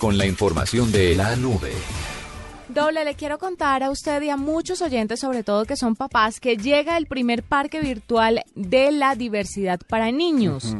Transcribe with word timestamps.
con 0.00 0.16
la 0.16 0.26
información 0.26 0.90
de 0.90 1.14
la 1.14 1.36
nube. 1.36 1.72
Doble, 2.70 3.04
le 3.04 3.14
quiero 3.14 3.38
contar 3.38 3.82
a 3.82 3.90
usted 3.90 4.22
y 4.22 4.30
a 4.30 4.36
muchos 4.38 4.80
oyentes, 4.80 5.20
sobre 5.20 5.44
todo 5.44 5.66
que 5.66 5.76
son 5.76 5.94
papás, 5.94 6.40
que 6.40 6.56
llega 6.56 6.96
el 6.96 7.06
primer 7.06 7.42
parque 7.42 7.80
virtual 7.80 8.42
de 8.54 8.92
la 8.92 9.14
diversidad 9.14 9.78
para 9.88 10.10
niños. 10.10 10.74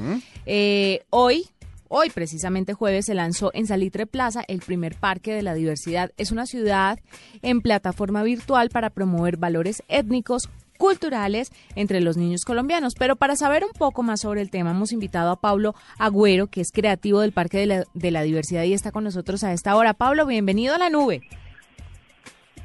Eh, 0.46 1.02
hoy, 1.10 1.48
hoy 1.88 2.08
precisamente 2.08 2.72
jueves, 2.72 3.06
se 3.06 3.14
lanzó 3.14 3.50
en 3.52 3.66
Salitre 3.66 4.06
Plaza 4.06 4.42
el 4.48 4.60
primer 4.60 4.94
parque 4.94 5.34
de 5.34 5.42
la 5.42 5.52
diversidad. 5.52 6.12
Es 6.16 6.30
una 6.30 6.46
ciudad 6.46 6.98
en 7.42 7.60
plataforma 7.60 8.22
virtual 8.22 8.70
para 8.70 8.88
promover 8.88 9.36
valores 9.36 9.82
étnicos, 9.88 10.48
culturales 10.80 11.52
entre 11.76 12.00
los 12.00 12.16
niños 12.16 12.44
colombianos. 12.44 12.94
Pero 12.98 13.14
para 13.14 13.36
saber 13.36 13.62
un 13.64 13.70
poco 13.70 14.02
más 14.02 14.22
sobre 14.22 14.40
el 14.40 14.50
tema, 14.50 14.70
hemos 14.70 14.92
invitado 14.92 15.30
a 15.30 15.40
Pablo 15.40 15.74
Agüero, 15.98 16.48
que 16.48 16.62
es 16.62 16.72
creativo 16.72 17.20
del 17.20 17.32
Parque 17.32 17.58
de 17.58 17.66
la, 17.66 17.84
de 17.94 18.10
la 18.10 18.22
Diversidad 18.22 18.64
y 18.64 18.72
está 18.72 18.90
con 18.90 19.04
nosotros 19.04 19.44
a 19.44 19.52
esta 19.52 19.76
hora. 19.76 19.92
Pablo, 19.94 20.26
bienvenido 20.26 20.74
a 20.74 20.78
la 20.78 20.90
nube. 20.90 21.20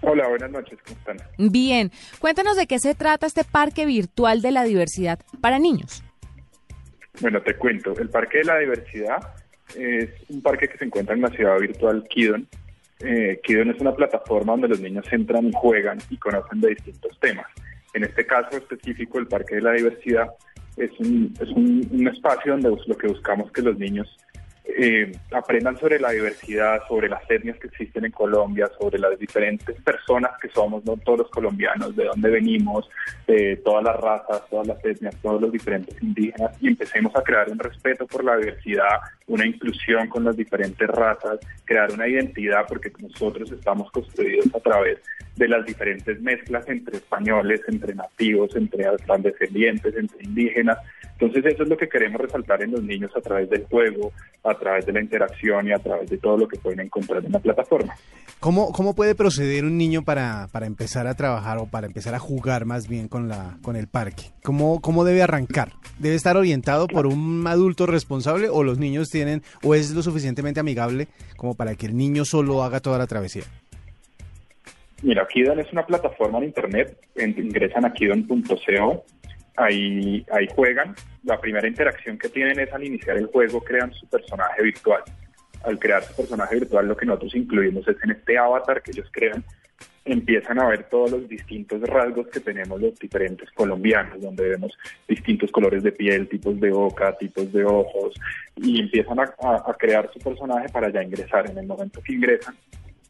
Hola, 0.02 0.27
buenas 0.30 0.52
noches, 0.52 0.80
¿cómo 0.86 0.97
están? 0.97 1.17
Bien, 1.38 1.91
cuéntanos 2.19 2.55
de 2.55 2.67
qué 2.67 2.80
se 2.80 2.95
trata 2.95 3.25
este 3.25 3.43
Parque 3.43 3.86
Virtual 3.86 4.41
de 4.41 4.52
la 4.52 4.63
Diversidad 4.63 5.19
para 5.41 5.59
niños. 5.59 6.03
Bueno, 7.21 7.41
te 7.41 7.55
cuento, 7.55 7.93
el 7.97 8.09
Parque 8.09 8.39
de 8.39 8.43
la 8.45 8.59
Diversidad 8.59 9.17
es 9.75 10.09
un 10.30 10.41
parque 10.41 10.67
que 10.67 10.77
se 10.77 10.86
encuentra 10.86 11.16
en 11.16 11.21
la 11.21 11.30
ciudad 11.30 11.58
virtual 11.59 12.03
Kidon. 12.08 12.47
Eh, 12.99 13.41
Kidon 13.43 13.71
es 13.71 13.81
una 13.81 13.93
plataforma 13.93 14.53
donde 14.53 14.69
los 14.69 14.80
niños 14.80 15.05
entran 15.11 15.47
y 15.47 15.52
juegan 15.53 15.97
y 16.09 16.17
conocen 16.17 16.61
de 16.61 16.69
distintos 16.69 17.19
temas. 17.19 17.47
En 17.95 18.03
este 18.03 18.25
caso 18.25 18.57
específico, 18.57 19.19
el 19.19 19.27
Parque 19.27 19.55
de 19.55 19.61
la 19.61 19.71
Diversidad 19.71 20.27
es 20.75 20.91
un, 20.99 21.33
es 21.39 21.47
un, 21.49 22.07
espacio 22.09 22.52
donde 22.52 22.77
lo 22.87 22.97
que 22.97 23.07
buscamos 23.07 23.49
que 23.53 23.61
los 23.61 23.79
niños 23.79 24.13
eh, 24.67 25.11
aprendan 25.31 25.77
sobre 25.77 25.99
la 25.99 26.11
diversidad, 26.11 26.81
sobre 26.88 27.08
las 27.08 27.21
etnias 27.30 27.58
que 27.58 27.67
existen 27.67 28.05
en 28.05 28.11
Colombia, 28.11 28.69
sobre 28.80 28.99
las 28.99 29.17
diferentes 29.17 29.80
personas 29.81 30.31
que 30.41 30.49
somos, 30.49 30.83
no 30.85 30.97
todos 30.97 31.19
los 31.19 31.30
colombianos, 31.30 31.95
de 31.95 32.05
dónde 32.05 32.30
venimos, 32.30 32.89
de 33.27 33.58
todas 33.58 33.83
las 33.83 33.95
razas, 33.95 34.43
todas 34.49 34.67
las 34.67 34.83
etnias, 34.83 35.16
todos 35.21 35.41
los 35.41 35.52
diferentes 35.52 36.02
indígenas, 36.02 36.52
y 36.61 36.67
empecemos 36.67 37.16
a 37.16 37.21
crear 37.21 37.49
un 37.49 37.59
respeto 37.59 38.08
por 38.08 38.23
la 38.23 38.38
diversidad, 38.38 38.99
una 39.27 39.45
inclusión 39.45 40.08
con 40.08 40.23
las 40.23 40.36
diferentes 40.36 40.88
razas, 40.88 41.39
crear 41.63 41.91
una 41.91 42.08
identidad, 42.08 42.66
porque 42.67 42.91
nosotros 42.99 43.52
estamos 43.52 43.91
construidos 43.91 44.47
a 44.53 44.59
través 44.59 44.99
de 45.36 45.47
las 45.47 45.66
diferentes 45.66 46.19
mezclas 46.21 46.67
entre 46.69 46.97
españoles, 46.97 47.61
entre 47.67 47.93
nativos, 47.93 48.55
entre 48.55 48.86
descendientes, 49.19 49.95
entre 49.95 50.23
indígenas. 50.23 50.77
Entonces 51.19 51.53
eso 51.53 51.63
es 51.63 51.69
lo 51.69 51.77
que 51.77 51.88
queremos 51.88 52.19
resaltar 52.19 52.61
en 52.61 52.71
los 52.71 52.83
niños 52.83 53.09
a 53.16 53.21
través 53.21 53.49
del 53.49 53.66
juego, 53.66 54.11
a 54.44 54.53
través 54.53 54.85
de 54.85 54.91
la 54.91 55.02
interacción 55.02 55.67
y 55.67 55.71
a 55.71 55.80
través 55.80 56.09
de 56.09 56.17
todo 56.17 56.38
lo 56.38 56.47
que 56.47 56.58
pueden 56.58 56.81
encontrar 56.81 57.23
en 57.23 57.31
la 57.31 57.39
plataforma. 57.39 57.95
¿Cómo, 58.41 58.73
cómo 58.73 58.94
puede 58.95 59.16
proceder 59.16 59.63
un 59.63 59.77
niño 59.77 60.03
para, 60.03 60.48
para 60.52 60.65
empezar 60.65 61.08
a 61.08 61.15
trabajar 61.15 61.58
o 61.58 61.67
para 61.67 61.87
empezar 61.87 62.14
a 62.15 62.20
jugar 62.20 62.65
más 62.65 62.89
bien 62.89 63.08
con, 63.08 63.30
la, 63.30 63.58
con 63.61 63.77
el 63.77 63.87
parque? 63.87 64.26
¿Cómo, 64.43 64.81
¿Cómo 64.81 65.05
debe 65.05 65.23
arrancar? 65.23 65.70
¿Debe 65.99 66.15
estar 66.15 66.36
orientado 66.36 66.87
por 66.87 67.08
un 67.08 67.45
adulto 67.47 67.86
responsable 67.86 68.49
o 68.49 68.64
los 68.64 68.77
niños 68.77 69.09
tienen 69.09 69.42
o 69.64 69.73
es 69.73 69.92
lo 69.92 70.03
suficientemente 70.03 70.59
amigable 70.59 71.08
como 71.37 71.55
para 71.55 71.76
que 71.76 71.86
el 71.86 71.95
niño 71.95 72.26
solo 72.26 72.61
haga 72.61 72.82
toda 72.82 72.97
la 72.97 73.08
travesía? 73.08 73.43
Mira, 75.02 75.27
Kidon 75.27 75.59
es 75.59 75.71
una 75.71 75.86
plataforma 75.86 76.39
en 76.39 76.45
internet, 76.45 76.97
ingresan 77.15 77.86
a 77.86 77.93
kidon.co, 77.93 79.05
ahí, 79.55 80.26
ahí 80.32 80.48
juegan, 80.55 80.95
la 81.23 81.39
primera 81.39 81.67
interacción 81.67 82.17
que 82.17 82.30
tienen 82.30 82.60
es 82.60 82.71
al 82.73 82.83
iniciar 82.83 83.17
el 83.17 83.27
juego 83.27 83.61
crean 83.61 83.93
su 83.93 84.08
personaje 84.08 84.61
virtual. 84.61 85.04
Al 85.64 85.80
crear 85.80 86.04
su 86.04 86.16
personaje 86.16 86.55
virtual 86.55 86.88
lo 86.88 86.95
que 86.95 87.05
nosotros 87.05 87.36
incluimos 87.36 87.88
es 87.88 87.98
en 88.04 88.11
este 88.11 88.38
avatar 88.38 88.83
que 88.83 88.92
ellos 88.92 89.10
crean, 89.11 89.44
empiezan 90.05 90.60
a 90.60 90.67
ver 90.67 90.83
todos 90.83 91.11
los 91.11 91.27
distintos 91.27 91.82
rasgos 91.82 92.27
que 92.27 92.39
tenemos 92.39 92.80
los 92.80 92.98
diferentes 92.99 93.49
colombianos, 93.52 94.21
donde 94.21 94.49
vemos 94.49 94.71
distintos 95.08 95.52
colores 95.52 95.82
de 95.82 95.92
piel, 95.92 96.30
tipos 96.30 96.60
de 96.60 96.70
boca, 96.70 97.17
tipos 97.17 97.52
de 97.52 97.65
ojos, 97.65 98.14
y 98.55 98.80
empiezan 98.80 99.20
a, 99.20 99.33
crear 99.77 100.10
su 100.14 100.20
personaje 100.20 100.70
para 100.70 100.89
ya 100.89 101.04
ingresar. 101.04 101.49
En 101.49 101.58
el 101.58 101.65
momento 101.65 102.02
que 102.02 102.14
ingresan, 102.14 102.55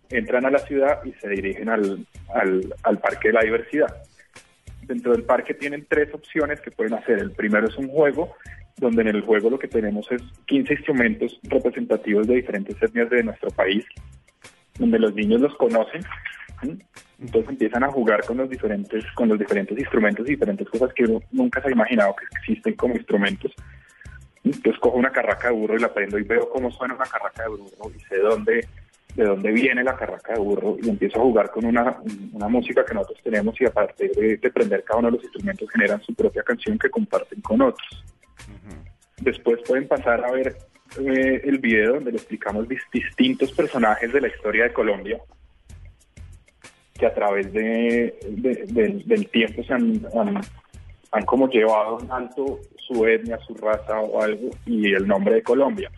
entran 0.10 0.46
a 0.46 0.52
la 0.52 0.60
ciudad 0.60 1.04
y 1.04 1.12
se 1.14 1.28
dirigen 1.28 1.68
al, 1.68 2.08
al, 2.34 3.00
Parque 3.00 3.28
de 3.28 3.34
la 3.34 3.42
Diversidad. 3.42 4.04
Dentro 4.88 5.14
del 5.14 5.24
parque 5.24 5.54
tienen 5.54 5.86
tres 5.90 6.14
opciones 6.14 6.62
que 6.62 6.72
pueden 6.72 6.94
hacer. 6.94 7.20
El 7.20 7.32
primero 7.32 7.68
es 7.68 7.78
un 7.78 7.88
juego, 7.88 8.36
donde 8.78 9.02
en 9.02 9.10
el 9.10 9.22
juego 9.22 9.50
lo 9.50 9.60
que 9.60 9.68
tenemos 9.68 10.12
es 10.12 10.22
15 10.46 10.74
instrumentos 10.74 11.40
representativos 11.44 12.28
de 12.28 12.36
diferentes 12.36 12.82
etnias 12.82 13.10
de 13.10 13.24
nuestro 13.24 13.50
país, 13.50 13.86
donde 14.78 15.00
los 15.00 15.14
niños 15.16 15.42
los 15.42 15.56
conocen. 15.56 16.02
Entonces 17.20 17.50
empiezan 17.50 17.84
a 17.84 17.92
jugar 17.92 18.24
con 18.26 18.38
los 18.38 18.50
diferentes, 18.50 19.04
con 19.14 19.30
los 19.30 19.40
diferentes 19.40 19.78
instrumentos 19.78 20.28
y 20.28 20.32
diferentes 20.32 20.70
cosas 20.70 20.94
que 20.94 21.06
uno 21.06 21.22
nunca 21.32 21.62
se 21.62 21.70
ha 21.70 21.72
imaginado 21.72 22.16
que 22.16 22.26
existen 22.38 22.76
como 22.76 22.96
instrumentos. 22.96 23.54
Entonces 24.44 24.80
cojo 24.80 24.98
una 24.98 25.12
carraca 25.12 25.48
de 25.48 25.56
burro 25.56 25.76
y 25.76 25.80
la 25.80 25.94
prendo 25.94 26.20
y 26.20 26.24
veo 26.24 26.50
cómo 26.50 26.70
suena 26.72 26.94
una 26.94 27.06
carraca 27.06 27.44
de 27.44 27.50
burro 27.50 27.92
y 27.96 28.00
sé 28.02 28.20
dónde 28.20 28.68
de 29.16 29.24
dónde 29.24 29.52
viene 29.52 29.84
la 29.84 29.96
carraca 29.96 30.34
de 30.34 30.40
burro 30.40 30.78
y 30.82 30.90
empiezo 30.90 31.20
a 31.20 31.24
jugar 31.24 31.50
con 31.50 31.66
una, 31.66 31.98
música 32.50 32.84
que 32.86 32.94
nosotros 32.94 33.20
tenemos 33.24 33.60
y 33.60 33.66
a 33.66 33.72
partir 33.72 34.12
de, 34.12 34.52
prender 34.52 34.84
cada 34.84 35.00
uno 35.00 35.08
de 35.10 35.18
los 35.18 35.24
instrumentos 35.24 35.70
generan 35.72 36.02
su 36.02 36.14
propia 36.14 36.44
canción 36.44 36.78
que 36.78 36.90
comparten 36.90 37.42
con 37.42 37.62
otros. 37.62 38.04
Después 39.22 39.62
pueden 39.66 39.88
pasar 39.88 40.24
a 40.26 40.32
ver 40.32 40.58
eh, 41.00 41.42
el 41.46 41.60
video 41.60 41.96
donde 41.96 42.12
le 42.12 42.18
explicamos 42.18 42.68
distintos 42.92 43.52
personajes 43.54 44.12
de 44.12 44.22
la 44.22 44.28
historia 44.28 44.66
de 44.66 44.74
Colombia 44.74 45.20
que 46.94 47.06
a 47.06 47.14
través 47.14 47.52
de, 47.52 48.18
del 48.30 49.28
tiempo 49.30 49.64
se 49.64 49.74
han, 49.74 50.02
han, 51.12 51.26
como 51.26 51.50
llevado 51.50 52.00
en 52.00 52.12
alto 52.12 52.60
su 52.78 53.06
etnia, 53.06 53.38
su 53.40 53.54
raza 53.56 54.00
o 54.00 54.22
algo 54.22 54.50
y 54.66 54.94
el 54.94 55.08
nombre 55.08 55.36
de 55.36 55.44
Colombia. 55.44 55.92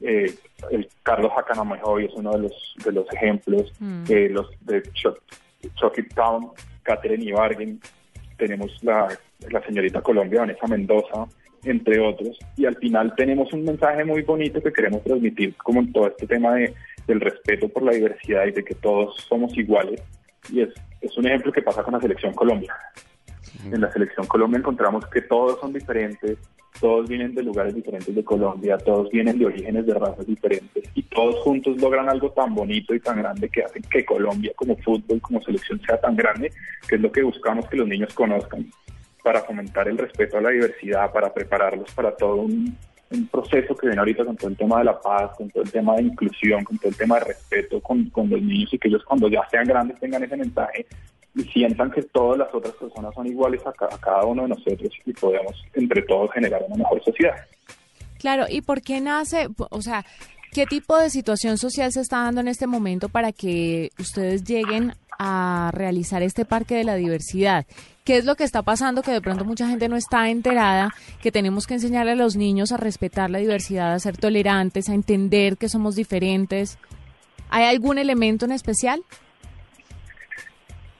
Eh, 0.00 0.34
el 0.70 0.88
Carlos 1.02 1.32
Hacanamejoy 1.36 2.06
es 2.06 2.14
uno 2.14 2.32
de 2.32 2.38
los 2.40 2.74
de 2.84 2.92
los 2.92 3.12
ejemplos, 3.12 3.72
mm. 3.78 4.04
eh, 4.08 4.28
los 4.30 4.48
de 4.62 4.82
Chucky 5.74 6.02
Town, 6.14 6.50
Catherine 6.82 7.24
Ibarguen, 7.24 7.80
tenemos 8.38 8.72
la, 8.82 9.08
la 9.50 9.62
señorita 9.66 10.00
Colombia, 10.00 10.40
Vanessa 10.40 10.66
Mendoza, 10.66 11.26
entre 11.64 12.00
otros, 12.00 12.38
y 12.56 12.64
al 12.64 12.76
final 12.76 13.14
tenemos 13.14 13.52
un 13.52 13.64
mensaje 13.64 14.04
muy 14.04 14.22
bonito 14.22 14.62
que 14.62 14.72
queremos 14.72 15.04
transmitir 15.04 15.54
como 15.56 15.80
en 15.80 15.92
todo 15.92 16.08
este 16.08 16.26
tema 16.26 16.54
de, 16.54 16.74
del 17.06 17.20
respeto 17.20 17.68
por 17.68 17.82
la 17.82 17.92
diversidad 17.92 18.46
y 18.46 18.52
de 18.52 18.64
que 18.64 18.74
todos 18.74 19.16
somos 19.28 19.56
iguales, 19.58 20.02
y 20.50 20.62
es, 20.62 20.70
es 21.02 21.16
un 21.18 21.26
ejemplo 21.26 21.52
que 21.52 21.60
pasa 21.62 21.82
con 21.82 21.92
la 21.92 22.00
selección 22.00 22.32
Colombia. 22.32 22.74
En 23.64 23.80
la 23.80 23.92
selección 23.92 24.26
Colombia 24.26 24.58
encontramos 24.58 25.06
que 25.06 25.22
todos 25.22 25.60
son 25.60 25.72
diferentes, 25.72 26.38
todos 26.80 27.08
vienen 27.08 27.34
de 27.34 27.42
lugares 27.42 27.74
diferentes 27.74 28.14
de 28.14 28.24
Colombia, 28.24 28.78
todos 28.78 29.10
vienen 29.10 29.38
de 29.38 29.46
orígenes 29.46 29.86
de 29.86 29.94
razas 29.94 30.26
diferentes 30.26 30.84
y 30.94 31.02
todos 31.02 31.36
juntos 31.40 31.80
logran 31.80 32.08
algo 32.08 32.30
tan 32.30 32.54
bonito 32.54 32.94
y 32.94 33.00
tan 33.00 33.18
grande 33.18 33.48
que 33.48 33.62
hacen 33.62 33.82
que 33.82 34.04
Colombia 34.04 34.52
como 34.56 34.76
fútbol, 34.78 35.20
como 35.20 35.42
selección 35.42 35.80
sea 35.82 36.00
tan 36.00 36.16
grande, 36.16 36.50
que 36.88 36.94
es 36.94 37.00
lo 37.00 37.12
que 37.12 37.22
buscamos 37.22 37.68
que 37.68 37.76
los 37.76 37.88
niños 37.88 38.14
conozcan 38.14 38.66
para 39.22 39.40
fomentar 39.42 39.88
el 39.88 39.98
respeto 39.98 40.38
a 40.38 40.40
la 40.40 40.50
diversidad, 40.50 41.12
para 41.12 41.32
prepararlos 41.32 41.92
para 41.92 42.16
todo 42.16 42.36
un, 42.36 42.76
proceso 43.28 43.74
que 43.74 43.88
viene 43.88 43.98
ahorita 43.98 44.24
con 44.24 44.36
todo 44.36 44.50
el 44.50 44.56
tema 44.56 44.78
de 44.78 44.84
la 44.84 45.00
paz, 45.00 45.32
con 45.36 45.50
todo 45.50 45.64
el 45.64 45.70
tema 45.72 45.96
de 45.96 46.02
inclusión, 46.02 46.62
con 46.62 46.78
todo 46.78 46.90
el 46.90 46.96
tema 46.96 47.18
de 47.18 47.24
respeto 47.24 47.80
con, 47.80 48.08
con 48.10 48.30
los 48.30 48.40
niños 48.40 48.72
y 48.72 48.78
que 48.78 48.86
ellos 48.86 49.02
cuando 49.04 49.28
ya 49.28 49.40
sean 49.50 49.64
grandes 49.64 49.98
tengan 49.98 50.22
ese 50.22 50.36
mensaje 50.36 50.86
y 51.34 51.42
sientan 51.44 51.90
que 51.90 52.02
todas 52.02 52.38
las 52.38 52.54
otras 52.54 52.74
personas 52.74 53.14
son 53.14 53.26
iguales 53.26 53.60
a, 53.66 53.72
cada 53.72 54.24
uno 54.24 54.42
de 54.42 54.48
nosotros 54.48 54.90
y 55.04 55.12
podemos 55.12 55.54
entre 55.74 56.02
todos 56.02 56.30
generar 56.32 56.62
una 56.66 56.76
mejor 56.76 57.02
sociedad. 57.04 57.36
Claro, 58.18 58.46
¿y 58.48 58.60
por 58.60 58.82
qué 58.82 59.00
nace, 59.00 59.48
o 59.70 59.82
sea, 59.82 60.04
qué 60.52 60.66
tipo 60.66 60.96
de 60.98 61.10
situación 61.10 61.58
social 61.58 61.92
se 61.92 62.00
está 62.00 62.24
dando 62.24 62.40
en 62.40 62.48
este 62.48 62.66
momento 62.66 63.08
para 63.08 63.32
que 63.32 63.90
ustedes 63.98 64.44
lleguen 64.44 64.92
a 65.22 65.70
realizar 65.74 66.22
este 66.22 66.46
parque 66.46 66.76
de 66.76 66.84
la 66.84 66.94
diversidad. 66.94 67.66
¿Qué 68.04 68.16
es 68.16 68.24
lo 68.24 68.36
que 68.36 68.44
está 68.44 68.62
pasando 68.62 69.02
que 69.02 69.10
de 69.10 69.20
pronto 69.20 69.44
mucha 69.44 69.68
gente 69.68 69.86
no 69.86 69.96
está 69.96 70.30
enterada? 70.30 70.94
Que 71.22 71.30
tenemos 71.30 71.66
que 71.66 71.74
enseñarle 71.74 72.12
a 72.12 72.16
los 72.16 72.36
niños 72.36 72.72
a 72.72 72.78
respetar 72.78 73.28
la 73.28 73.38
diversidad, 73.38 73.92
a 73.92 73.98
ser 73.98 74.16
tolerantes, 74.16 74.88
a 74.88 74.94
entender 74.94 75.58
que 75.58 75.68
somos 75.68 75.94
diferentes. 75.94 76.78
¿Hay 77.50 77.64
algún 77.64 77.98
elemento 77.98 78.46
en 78.46 78.52
especial? 78.52 79.02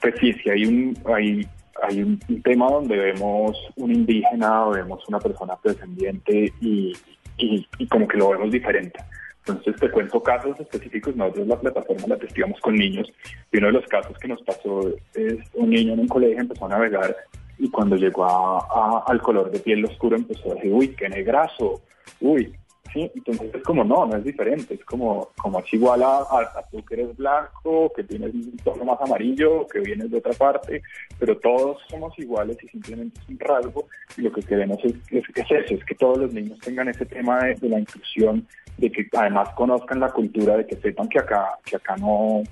Pues 0.01 0.15
sí, 0.21 0.33
sí 0.33 0.51
hay 0.51 0.65
un, 0.65 0.97
hay, 1.05 1.47
hay 1.83 2.03
un, 2.03 2.19
tema 2.43 2.71
donde 2.71 2.97
vemos 2.97 3.57
un 3.77 3.93
indígena 3.93 4.67
o 4.67 4.71
vemos 4.73 5.07
una 5.09 5.19
persona 5.19 5.59
descendiente 5.63 6.53
y, 6.61 6.93
y, 7.39 7.87
como 7.89 8.09
que 8.09 8.19
lo 8.19 8.31
vemos 8.31 8.51
diferente. 8.51 8.99
Entonces 9.47 9.77
te 9.77 9.91
cuento 9.91 10.23
casos 10.23 10.59
específicos, 10.61 11.17
nosotros 11.17 11.47
la 11.47 11.61
plataforma 11.61 12.07
la 12.09 12.19
testigamos 12.19 12.61
con 12.61 12.77
niños. 12.77 13.11
Y 13.53 13.59
uno 13.59 13.69
de 13.69 13.73
los 13.75 13.87
casos 13.87 14.17
que 14.19 14.29
nos 14.29 14.43
pasó 14.43 14.89
es 15.15 15.37
un 15.55 15.71
niño 15.71 15.95
en 15.95 16.01
un 16.01 16.09
colegio 16.09 16.41
empezó 16.41 16.67
a 16.67 16.71
navegar 16.71 17.17
y 17.59 17.71
cuando 17.71 17.97
llegó 17.97 18.25
a, 18.25 19.05
al 19.07 19.21
color 19.21 19.51
de 19.51 19.61
piel 19.61 19.85
oscuro 19.85 20.17
empezó 20.17 20.51
a 20.51 20.55
decir, 20.55 20.73
uy, 20.73 20.89
qué 20.97 21.09
negrazo, 21.11 21.83
uy, 22.21 22.55
¿sí? 22.93 23.11
Entonces 23.15 23.55
es 23.55 23.63
como, 23.63 23.85
no, 23.85 24.07
no 24.07 24.17
es 24.17 24.25
diferente, 24.25 24.75
es 24.75 24.85
como, 24.85 25.31
como 25.37 25.61
es 25.61 25.73
igual 25.73 26.03
a, 26.03 26.19
a, 26.19 26.63
tú 26.71 26.85
que 26.85 26.95
eres 26.95 27.17
blanco, 27.17 27.93
que 27.95 28.05
tienes 28.05 28.35
un 28.35 28.57
tono 28.65 28.85
más 28.85 29.01
amarillo, 29.01 29.67
que 29.67 29.81
vienes 29.81 30.11
de 30.11 30.19
otra 30.19 30.33
parte, 30.33 30.83
pero 31.19 31.37
todos 31.39 31.79
somos 31.89 32.19
iguales 32.19 32.57
y 32.63 32.69
simplemente 32.69 33.21
es 33.21 33.29
un 33.29 33.39
rasgo 33.39 33.87
y 34.17 34.23
lo 34.23 34.33
que 34.33 34.43
queremos 34.43 34.79
es, 34.85 34.95
es, 35.11 35.25
es 35.35 35.51
eso, 35.51 35.75
es 35.75 35.85
que 35.85 35.95
todos 35.95 36.19
los 36.19 36.33
niños 36.33 36.59
tengan 36.61 36.89
ese 36.89 37.07
tema 37.07 37.45
de, 37.45 37.55
de, 37.55 37.69
la 37.69 37.81
inclusión, 37.81 38.47
de 38.79 38.91
que 38.91 39.07
además 39.13 39.51
conozcan 39.51 40.01
la 40.01 40.11
cultura, 40.11 40.57
de 40.57 40.67
que 40.67 40.77
sepan 40.77 41.09
que 41.09 41.19
acá, 41.19 41.59
que 41.65 41.77
acá 41.77 41.97
no, 41.97 42.43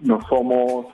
no 0.00 0.20
somos 0.28 0.86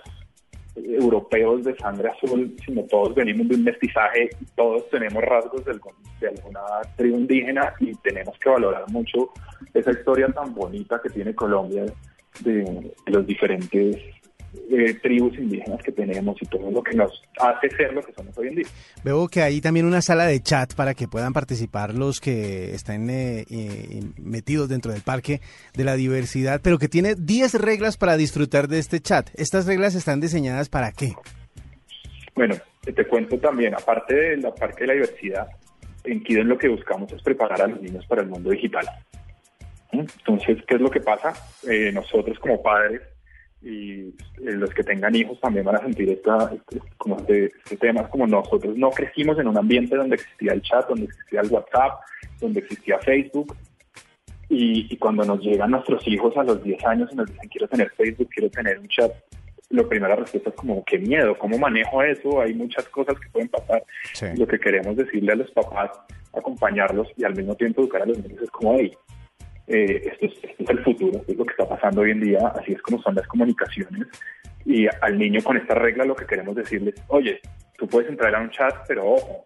europeos 0.76 1.64
de 1.64 1.76
sangre 1.76 2.10
azul, 2.10 2.54
sino 2.64 2.82
todos 2.84 3.14
venimos 3.14 3.48
de 3.48 3.54
un 3.56 3.64
mestizaje 3.64 4.30
todos 4.54 4.88
tenemos 4.90 5.22
rasgos 5.24 5.64
de, 5.64 5.72
algún, 5.72 5.94
de, 6.20 6.28
alguna 6.28 6.60
tribu 6.96 7.16
indígena 7.18 7.74
y 7.80 7.94
tenemos 7.96 8.38
que 8.38 8.50
valorar 8.50 8.84
mucho 8.90 9.30
esa 9.72 9.90
historia 9.90 10.28
tan 10.28 10.54
bonita 10.54 11.00
que 11.02 11.10
tiene 11.10 11.34
Colombia 11.34 11.84
de, 12.40 12.52
de 12.52 13.12
los 13.12 13.26
diferentes 13.26 13.96
eh, 14.70 14.94
tribus 14.94 15.38
indígenas 15.38 15.82
que 15.82 15.92
tenemos 15.92 16.36
y 16.40 16.46
todo 16.46 16.70
lo 16.70 16.82
que 16.82 16.96
nos 16.96 17.22
hace 17.38 17.68
ser 17.70 17.92
lo 17.92 18.02
que 18.02 18.12
somos 18.12 18.36
hoy 18.36 18.48
en 18.48 18.54
día. 18.56 18.66
Veo 19.04 19.28
que 19.28 19.42
hay 19.42 19.60
también 19.60 19.86
una 19.86 20.02
sala 20.02 20.26
de 20.26 20.40
chat 20.40 20.74
para 20.74 20.94
que 20.94 21.08
puedan 21.08 21.32
participar 21.32 21.94
los 21.94 22.20
que 22.20 22.74
están 22.74 23.08
eh, 23.10 23.44
eh, 23.50 24.00
metidos 24.18 24.68
dentro 24.68 24.92
del 24.92 25.02
parque 25.02 25.40
de 25.74 25.84
la 25.84 25.94
diversidad, 25.94 26.60
pero 26.62 26.78
que 26.78 26.88
tiene 26.88 27.14
10 27.14 27.54
reglas 27.54 27.96
para 27.96 28.16
disfrutar 28.16 28.68
de 28.68 28.78
este 28.78 29.00
chat. 29.00 29.28
¿Estas 29.34 29.66
reglas 29.66 29.94
están 29.94 30.20
diseñadas 30.20 30.68
para 30.68 30.92
qué? 30.92 31.14
Bueno, 32.34 32.56
te 32.82 33.04
cuento 33.06 33.38
también, 33.38 33.74
aparte 33.74 34.14
del 34.14 34.42
parque 34.58 34.82
de 34.82 34.86
la 34.86 34.92
diversidad, 34.94 35.46
en 36.04 36.22
Kiden 36.22 36.48
lo 36.48 36.58
que 36.58 36.68
buscamos 36.68 37.12
es 37.12 37.22
preparar 37.22 37.62
a 37.62 37.66
los 37.66 37.80
niños 37.80 38.04
para 38.06 38.22
el 38.22 38.28
mundo 38.28 38.50
digital. 38.50 38.86
Entonces, 39.92 40.58
¿qué 40.66 40.74
es 40.74 40.80
lo 40.80 40.90
que 40.90 41.00
pasa? 41.00 41.32
Eh, 41.68 41.90
nosotros 41.92 42.38
como 42.38 42.62
padres 42.62 43.02
y 43.66 44.14
los 44.38 44.70
que 44.70 44.84
tengan 44.84 45.14
hijos 45.16 45.40
también 45.40 45.64
van 45.64 45.74
a 45.74 45.80
sentir 45.80 46.08
esta, 46.08 46.52
este, 46.54 46.80
como 46.96 47.16
este, 47.16 47.46
este, 47.46 47.76
tema, 47.76 48.08
como 48.08 48.24
nosotros 48.24 48.76
no 48.76 48.90
crecimos 48.90 49.36
en 49.40 49.48
un 49.48 49.58
ambiente 49.58 49.96
donde 49.96 50.14
existía 50.14 50.52
el 50.52 50.62
chat, 50.62 50.88
donde 50.88 51.06
existía 51.06 51.40
el 51.40 51.50
WhatsApp, 51.50 52.00
donde 52.40 52.60
existía 52.60 53.00
Facebook, 53.00 53.56
y, 54.48 54.86
y, 54.88 54.96
cuando 54.98 55.24
nos 55.24 55.40
llegan 55.40 55.72
nuestros 55.72 56.06
hijos 56.06 56.36
a 56.36 56.44
los 56.44 56.62
10 56.62 56.84
años 56.84 57.10
y 57.12 57.16
nos 57.16 57.26
dicen 57.26 57.48
quiero 57.48 57.66
tener 57.66 57.90
Facebook, 57.90 58.28
quiero 58.32 58.48
tener 58.50 58.78
un 58.78 58.86
chat, 58.86 59.10
lo 59.70 59.88
primera 59.88 60.14
respuesta 60.14 60.50
es 60.50 60.54
como 60.54 60.84
qué 60.84 60.98
miedo, 60.98 61.36
¿cómo 61.36 61.58
manejo 61.58 62.00
eso? 62.04 62.40
Hay 62.40 62.54
muchas 62.54 62.88
cosas 62.90 63.18
que 63.18 63.28
pueden 63.30 63.48
pasar. 63.48 63.82
Sí. 64.14 64.26
Lo 64.36 64.46
que 64.46 64.60
queremos 64.60 64.96
decirle 64.96 65.32
a 65.32 65.36
los 65.36 65.50
papás, 65.50 65.90
acompañarlos 66.32 67.08
y 67.16 67.24
al 67.24 67.34
mismo 67.34 67.56
tiempo 67.56 67.80
educar 67.80 68.02
a 68.02 68.06
los 68.06 68.18
niños 68.18 68.42
es 68.42 68.50
como, 68.52 68.76
hey, 68.78 68.96
eh, 69.66 70.02
esto, 70.04 70.26
es, 70.26 70.32
esto, 70.44 70.62
es, 70.62 70.70
el 70.70 70.84
futuro, 70.84 71.22
es 71.26 71.36
lo 71.36 71.44
que 71.44 71.52
está 71.52 71.68
pasando 71.68 72.02
hoy 72.02 72.12
en 72.12 72.20
día, 72.20 72.52
así 72.54 72.72
es 72.72 72.82
como 72.82 73.02
son 73.02 73.14
las 73.14 73.26
comunicaciones. 73.26 74.06
Y 74.64 74.86
al 75.00 75.18
niño 75.18 75.40
con 75.42 75.56
esta 75.56 75.74
regla 75.74 76.04
lo 76.04 76.16
que 76.16 76.26
queremos 76.26 76.56
decirles, 76.56 76.94
oye, 77.08 77.40
tú 77.76 77.86
puedes 77.86 78.08
entrar 78.10 78.34
a 78.34 78.40
un 78.40 78.50
chat, 78.50 78.74
pero 78.88 79.12
ojo, 79.12 79.44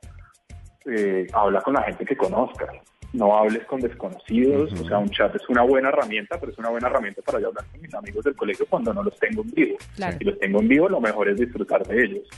eh, 0.87 1.27
habla 1.33 1.61
con 1.61 1.75
la 1.75 1.83
gente 1.83 2.05
que 2.05 2.17
conozcas, 2.17 2.71
no 3.13 3.37
hables 3.37 3.65
con 3.67 3.81
desconocidos, 3.81 4.73
uh 4.73 4.77
-huh. 4.77 4.85
o 4.85 4.89
sea, 4.89 4.99
un 4.99 5.11
chat 5.11 5.35
es 5.35 5.49
una 5.49 5.63
buena 5.63 5.89
herramienta, 5.89 6.39
pero 6.39 6.53
es 6.53 6.59
una 6.59 6.71
buena 6.71 6.89
herramienta 6.89 7.23
para 7.23 7.41
yo 7.41 7.49
hablar 7.49 7.65
con 7.71 7.81
mis 7.81 7.95
amigos 7.95 8.25
del 8.25 8.37
colegio 8.37 8.67
cuando 8.69 8.95
no 8.95 9.03
los 9.03 9.19
tengo 9.19 9.43
en 9.43 9.51
vivo. 9.51 9.77
Claro. 9.97 10.17
Si 10.19 10.25
los 10.25 10.39
tengo 10.39 10.61
en 10.61 10.69
vivo, 10.69 10.89
lo 10.89 11.01
mejor 11.01 11.29
es 11.29 11.39
disfrutar 11.39 11.87
de 11.87 12.05
ellos. 12.05 12.29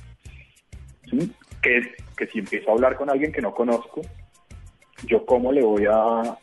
¿Sí? 1.11 1.33
Que, 1.61 1.79
es, 1.79 1.87
que 2.17 2.27
si 2.27 2.39
empiezo 2.39 2.71
a 2.71 2.73
hablar 2.75 2.97
con 2.97 3.11
alguien 3.11 3.33
que 3.33 3.43
no 3.43 3.55
conozco, 3.55 4.01
yo 5.07 5.25
cómo 5.27 5.53
le 5.53 5.63
voy 5.63 5.85
a 5.89 6.37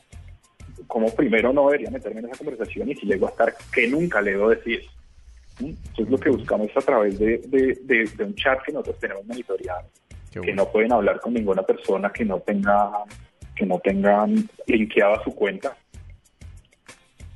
como 0.90 1.14
primero 1.16 1.54
no 1.54 1.68
debería 1.68 1.92
meterme 1.92 2.20
en 2.22 2.26
esa 2.26 2.38
conversación 2.40 2.90
y 2.90 2.96
si 2.96 3.06
llego 3.06 3.28
a 3.28 3.30
estar, 3.30 3.56
que 3.72 3.88
nunca 3.88 4.22
le 4.22 4.32
debo 4.32 4.50
decir. 4.50 4.82
Entonces 5.60 6.10
lo 6.10 6.18
que 6.18 6.30
buscamos 6.32 6.70
a 6.76 6.82
través 6.82 7.20
de, 7.20 7.38
de, 7.46 7.78
de, 7.84 8.10
de 8.18 8.24
un 8.24 8.34
chat 8.34 8.60
que 8.64 8.72
nosotros 8.72 8.98
tenemos 9.00 9.24
monitoreado, 9.28 9.88
Qué 10.32 10.34
que 10.34 10.40
bueno. 10.40 10.64
no 10.64 10.72
pueden 10.72 10.92
hablar 10.92 11.20
con 11.20 11.34
ninguna 11.36 11.62
persona 11.62 12.12
que 12.12 12.26
no 12.26 12.40
tenga 12.40 12.90
que 13.56 13.66
no 13.68 13.78
tengan 13.80 14.50
linkeada 14.66 15.24
su 15.24 15.36
cuenta 15.36 15.78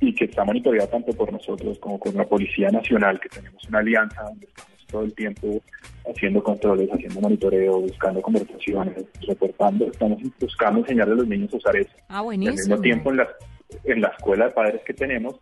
y 0.00 0.12
que 0.14 0.24
está 0.24 0.44
monitoreada 0.44 0.90
tanto 0.90 1.12
por 1.12 1.32
nosotros 1.32 1.78
como 1.78 1.98
por 2.00 2.12
la 2.14 2.24
Policía 2.24 2.70
Nacional, 2.70 3.20
que 3.20 3.28
tenemos 3.28 3.62
una 3.68 3.78
alianza 3.78 4.22
donde 4.22 4.46
estamos 4.46 4.73
todo 4.94 5.02
el 5.02 5.14
tiempo 5.14 5.60
haciendo 6.08 6.40
controles, 6.40 6.88
haciendo 6.88 7.20
monitoreo, 7.20 7.80
buscando 7.80 8.22
conversaciones, 8.22 8.94
reportando. 9.26 9.86
Estamos 9.86 10.22
buscando 10.40 10.80
enseñarle 10.80 11.14
a 11.14 11.16
los 11.16 11.26
niños 11.26 11.52
a 11.52 11.56
usar 11.56 11.76
eso. 11.76 11.90
Ah, 12.08 12.20
buenísimo. 12.20 12.52
Al 12.52 12.68
mismo 12.68 12.80
tiempo, 12.80 13.10
en 13.10 13.16
la, 13.16 13.28
en 13.82 14.00
la 14.00 14.08
escuela 14.08 14.44
de 14.46 14.50
padres 14.52 14.82
que 14.86 14.94
tenemos, 14.94 15.34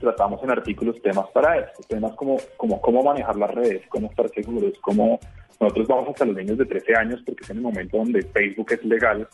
tratamos 0.00 0.42
en 0.42 0.50
artículos 0.52 1.02
temas 1.02 1.26
para 1.34 1.58
eso, 1.58 1.82
temas 1.86 2.14
como, 2.14 2.38
como 2.56 2.80
cómo 2.80 3.02
manejar 3.02 3.36
las 3.36 3.54
redes, 3.54 3.82
cómo 3.90 4.08
estar 4.08 4.26
seguros, 4.30 4.72
cómo 4.80 5.20
nosotros 5.60 5.86
vamos 5.86 6.08
hasta 6.08 6.24
los 6.24 6.36
niños 6.36 6.56
de 6.56 6.64
13 6.64 6.96
años 6.96 7.22
porque 7.26 7.44
es 7.44 7.50
en 7.50 7.58
el 7.58 7.62
momento 7.62 7.98
donde 7.98 8.22
Facebook 8.22 8.72
es 8.72 8.82
legal 8.84 9.28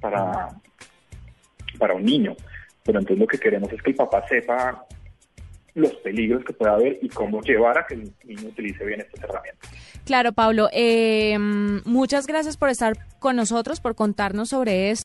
para, 0.00 0.48
para 1.78 1.92
un 1.92 2.04
niño. 2.04 2.34
Pero 2.82 3.00
entonces 3.00 3.20
lo 3.20 3.26
que 3.26 3.38
queremos 3.38 3.70
es 3.70 3.82
que 3.82 3.90
el 3.90 3.96
papá 3.96 4.26
sepa 4.26 4.86
los 5.78 5.94
peligros 5.96 6.44
que 6.44 6.52
puede 6.52 6.72
haber 6.72 6.98
y 7.02 7.08
cómo 7.08 7.40
llevar 7.42 7.78
a 7.78 7.86
que 7.86 7.94
el 7.94 8.12
niño 8.24 8.48
utilice 8.48 8.84
bien 8.84 9.00
estas 9.00 9.24
herramientas. 9.24 9.70
Claro, 10.04 10.32
Pablo. 10.32 10.68
Eh, 10.72 11.36
muchas 11.38 12.26
gracias 12.26 12.56
por 12.56 12.70
estar 12.70 12.96
con 13.18 13.36
nosotros, 13.36 13.80
por 13.80 13.94
contarnos 13.94 14.48
sobre 14.48 14.90
esto. 14.90 14.96